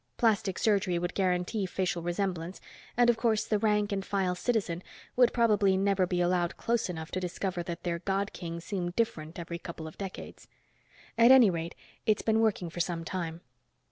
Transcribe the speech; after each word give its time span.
Plastic 0.17 0.57
surgery 0.57 0.97
would 0.97 1.13
guarantee 1.13 1.67
facial 1.67 2.01
resemblance, 2.01 2.59
and, 2.97 3.07
of 3.07 3.17
course, 3.17 3.45
the 3.45 3.59
rank 3.59 3.91
and 3.91 4.03
file 4.03 4.33
citizen 4.33 4.81
would 5.15 5.31
probably 5.31 5.77
never 5.77 6.07
be 6.07 6.21
allowed 6.21 6.57
close 6.57 6.89
enough 6.89 7.11
to 7.11 7.19
discover 7.19 7.61
that 7.61 7.83
their 7.83 7.99
God 7.99 8.33
King 8.33 8.59
seemed 8.61 8.95
different 8.95 9.37
every 9.37 9.59
couple 9.59 9.85
of 9.85 9.99
decades. 9.99 10.47
At 11.19 11.29
any 11.29 11.51
rate, 11.51 11.75
it's 12.07 12.23
been 12.23 12.39
working 12.41 12.71
for 12.71 12.79
some 12.79 13.05
time." 13.05 13.41